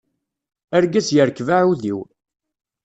Argaz 0.75 1.07
yerkeb 1.15 1.49
aɛudiw. 1.57 1.99